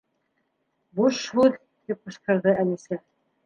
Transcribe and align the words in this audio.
—Буш 1.01 1.21
һүҙ!— 1.35 1.61
тип 1.87 2.03
ҡысҡырҙы 2.11 2.59
Әлисә. 2.67 3.03